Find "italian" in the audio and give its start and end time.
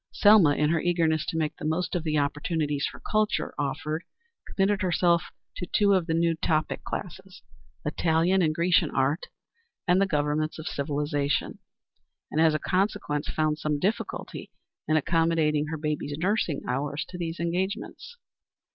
7.85-8.41